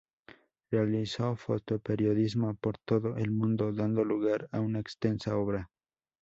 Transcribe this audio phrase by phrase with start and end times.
[0.71, 5.69] Realizó fotoperiodismo por todo el mundo dando lugar a una extensa obra.